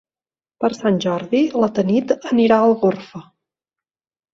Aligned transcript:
Per 0.63 0.71
Sant 0.77 0.97
Jordi 1.05 1.43
na 1.65 1.71
Tanit 1.77 2.17
anirà 2.33 2.61
a 2.61 2.67
Algorfa. 2.73 3.27